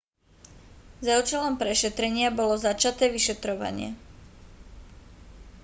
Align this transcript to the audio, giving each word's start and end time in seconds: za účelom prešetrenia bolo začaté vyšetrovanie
za 1.05 1.13
účelom 1.21 1.53
prešetrenia 1.61 2.29
bolo 2.39 2.55
začaté 2.67 3.05
vyšetrovanie 3.13 3.93